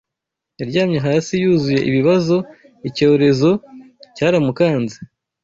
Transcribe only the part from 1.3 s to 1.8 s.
yuzuye